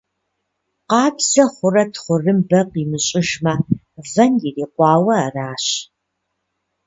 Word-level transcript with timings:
Къабзэ 0.89 1.43
хъурэ 1.53 1.83
тхъурымбэ 1.93 2.59
къимыщӀыжмэ, 2.71 3.53
вэн 4.11 4.31
ирикъуауэ 4.47 5.15
аращ. 5.25 5.65